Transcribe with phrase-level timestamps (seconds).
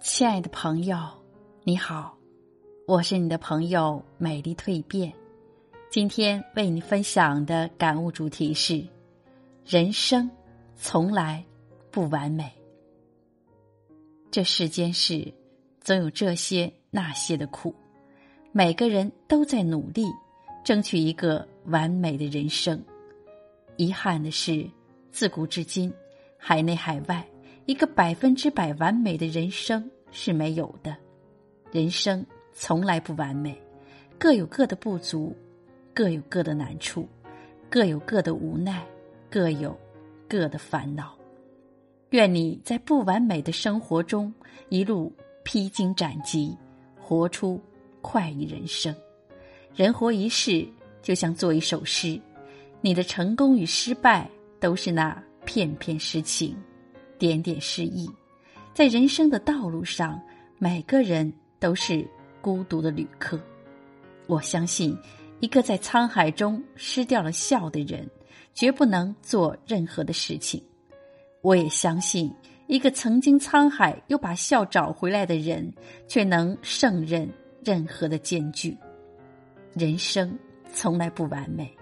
[0.00, 0.96] 亲爱的朋友，
[1.64, 2.16] 你好，
[2.86, 5.12] 我是你的朋友美丽蜕变。
[5.90, 8.86] 今天为你分享的感悟主题是：
[9.66, 10.30] 人生
[10.76, 11.44] 从来
[11.90, 12.48] 不完美。
[14.30, 15.32] 这世间事
[15.80, 17.74] 总有这些那些的苦，
[18.52, 20.04] 每个人都在努力
[20.62, 22.80] 争取一个完美的人生。
[23.76, 24.64] 遗憾的是，
[25.10, 25.92] 自古至今，
[26.38, 27.26] 海内海外，
[27.68, 30.96] 一个百分之百完美的人生是没有的。
[31.70, 33.60] 人生从来不完美，
[34.18, 35.36] 各有各的不足，
[35.92, 37.06] 各有各的难处，
[37.68, 38.82] 各有各的无奈，
[39.28, 39.78] 各有
[40.26, 41.14] 各的烦恼。
[42.08, 44.32] 愿你在不完美的生活中
[44.70, 45.12] 一路
[45.44, 46.56] 披荆斩棘，
[46.98, 47.60] 活出
[48.00, 48.96] 快意人生。
[49.74, 50.66] 人活一世，
[51.02, 52.18] 就像做一首诗。
[52.80, 54.26] 你的成功与失败，
[54.58, 56.56] 都是那片片诗情，
[57.18, 58.08] 点点诗意。
[58.72, 60.20] 在人生的道路上，
[60.58, 62.06] 每个人都是
[62.40, 63.38] 孤独的旅客。
[64.26, 64.96] 我相信，
[65.40, 68.08] 一个在沧海中失掉了笑的人，
[68.54, 70.62] 绝不能做任何的事情。
[71.40, 72.32] 我也相信，
[72.66, 75.72] 一个曾经沧海又把笑找回来的人，
[76.06, 77.28] 却能胜任
[77.64, 78.76] 任何的艰巨。
[79.74, 80.36] 人生
[80.72, 81.72] 从来不完美。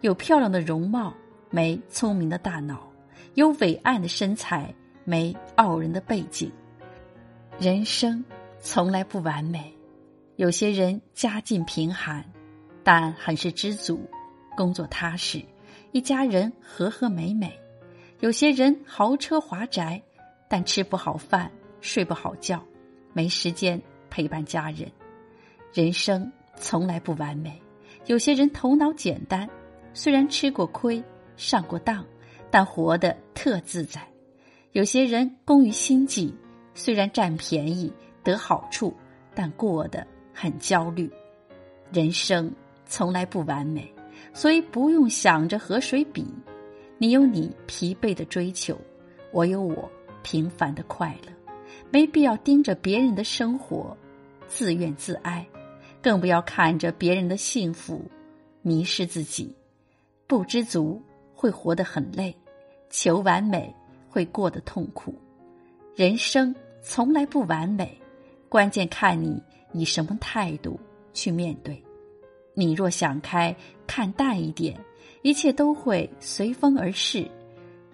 [0.00, 1.12] 有漂亮的容貌，
[1.50, 2.76] 没聪明的大脑；
[3.38, 6.50] 有伟岸的身材，没傲人的背景。
[7.56, 8.24] 人生
[8.58, 9.72] 从来不完美。
[10.34, 12.28] 有些人家境贫寒，
[12.82, 14.00] 但很是知足，
[14.56, 15.40] 工作踏实，
[15.92, 17.48] 一家人和和美美；
[18.18, 20.02] 有些人豪车华宅，
[20.48, 21.48] 但吃不好饭，
[21.80, 22.60] 睡不好觉，
[23.12, 24.90] 没时间陪伴家人。
[25.72, 27.56] 人生从来不完美。
[28.06, 29.48] 有些人头脑简单。
[29.94, 31.00] 虽然吃过亏、
[31.36, 32.04] 上过当，
[32.50, 34.00] 但活得特自在。
[34.72, 36.34] 有些人工于心计，
[36.74, 37.92] 虽然占便宜
[38.22, 38.94] 得好处，
[39.34, 41.10] 但过得很焦虑。
[41.92, 42.52] 人生
[42.86, 43.92] 从来不完美，
[44.32, 46.26] 所以不用想着和谁比。
[46.98, 48.76] 你有你疲惫的追求，
[49.32, 49.90] 我有我
[50.22, 51.32] 平凡的快乐。
[51.90, 53.96] 没必要盯着别人的生活，
[54.46, 55.46] 自怨自哀，
[56.02, 58.04] 更不要看着别人的幸福，
[58.62, 59.54] 迷失自己。
[60.26, 61.00] 不知足
[61.40, 62.34] 会活得很累，
[62.90, 63.72] 求完美
[64.10, 65.14] 会过得痛苦。
[65.94, 67.96] 人生从来不完美，
[68.48, 69.40] 关键看你
[69.72, 70.80] 以什么态度
[71.12, 71.80] 去面对。
[72.54, 73.54] 你若想开，
[73.86, 74.76] 看淡一点，
[75.22, 77.22] 一切都会随风而逝；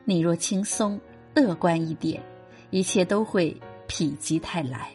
[0.06, 0.98] 你若轻松
[1.34, 2.22] 乐观一点，
[2.70, 3.54] 一切都会
[3.86, 4.90] 否极泰来。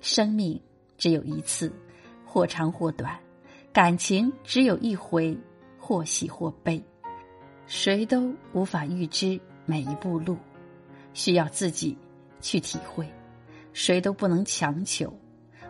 [0.00, 0.60] 生命
[0.96, 1.72] 只有一次，
[2.26, 3.12] 或长或短；
[3.72, 5.38] 感情只有一回。
[5.80, 6.84] 或喜或悲，
[7.68, 10.38] 谁都无法预知每一步路，
[11.12, 11.94] 需要自己
[12.40, 13.06] 去体会。
[13.74, 15.12] 谁都不能强求，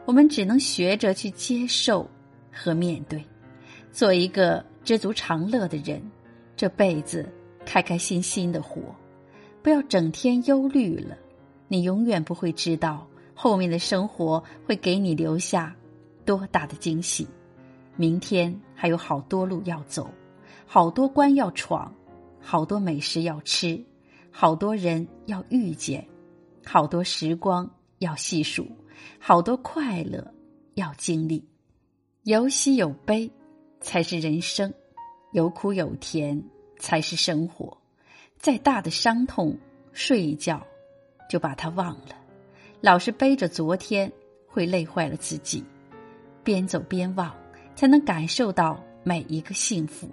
[0.06, 2.08] 我们只能学着去接受
[2.52, 3.22] 和面对，
[3.90, 6.00] 做一个知足常乐的人。
[6.56, 7.28] 这辈子
[7.66, 8.80] 开开心心的活，
[9.60, 11.16] 不要整天忧虑了。
[11.66, 15.74] 你永远不会知道后面的生活会给你留下
[16.24, 17.26] 多大的惊喜。
[17.96, 20.08] 明天还有好多路要走，
[20.70, 21.94] 好多关要闯，
[22.38, 23.82] 好多美食要吃，
[24.30, 26.06] 好多人要遇见，
[26.62, 27.68] 好多时光
[28.00, 28.66] 要细数，
[29.18, 30.34] 好多快乐
[30.74, 31.42] 要经历。
[32.24, 33.30] 有喜有悲，
[33.80, 34.70] 才是人生；
[35.32, 36.44] 有苦有甜，
[36.78, 37.74] 才是生活。
[38.36, 39.58] 再大的伤痛，
[39.92, 40.62] 睡一觉
[41.30, 42.14] 就把它忘了。
[42.82, 44.12] 老是背着昨天，
[44.46, 45.64] 会累坏了自己。
[46.44, 47.34] 边走边忘。
[47.78, 50.10] 才能感受到每一个幸福。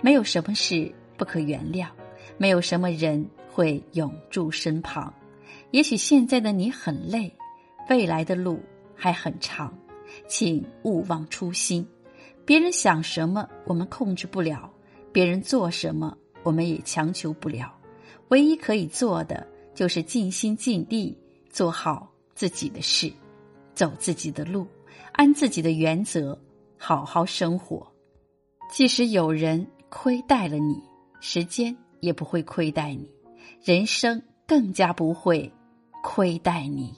[0.00, 1.88] 没有什么事不可原谅，
[2.36, 5.12] 没有什么人会永驻身旁。
[5.72, 7.34] 也许现在的你很累，
[7.90, 8.60] 未来的路
[8.94, 9.76] 还很长，
[10.28, 11.86] 请勿忘初心。
[12.44, 14.70] 别人想什么，我们控制不了；
[15.12, 17.74] 别人做什么，我们也强求不了。
[18.28, 21.16] 唯一可以做的，就是尽心尽力
[21.50, 23.12] 做好自己的事，
[23.74, 24.66] 走自己的路，
[25.12, 26.38] 按自己的原则。
[26.80, 27.84] 好好生活，
[28.70, 30.82] 即使有人亏待了你，
[31.20, 33.10] 时间也不会亏待你，
[33.62, 35.52] 人生更加不会
[36.02, 36.94] 亏待你。